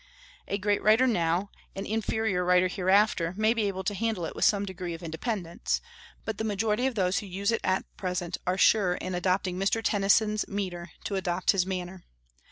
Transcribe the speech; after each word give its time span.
A 0.47 0.57
great 0.57 0.81
writer 0.81 1.05
now, 1.05 1.51
an 1.75 1.85
inferior 1.85 2.43
writer 2.43 2.67
hereafter, 2.67 3.35
may 3.37 3.53
be 3.53 3.67
able 3.67 3.83
to 3.83 3.93
handle 3.93 4.25
it 4.25 4.35
with 4.35 4.45
some 4.45 4.65
degree 4.65 4.95
of 4.95 5.03
independence; 5.03 5.79
but 6.25 6.39
the 6.39 6.43
majority 6.43 6.87
of 6.87 6.95
those 6.95 7.19
who 7.19 7.27
use 7.27 7.51
it 7.51 7.61
at 7.63 7.85
present 7.97 8.39
are 8.47 8.57
sure 8.57 8.95
in 8.95 9.13
adopting 9.13 9.59
Mr. 9.59 9.79
Tennyson's 9.83 10.43
metre 10.47 10.89
to 11.03 11.17
adopt 11.17 11.51
his 11.51 11.67
manner. 11.67 12.03